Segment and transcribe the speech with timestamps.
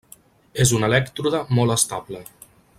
[0.63, 2.27] És un elèctrode molt estable.